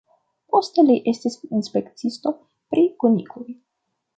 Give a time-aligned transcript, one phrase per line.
[0.53, 2.33] Poste li estis inspektisto
[2.73, 3.47] pri kunikloj.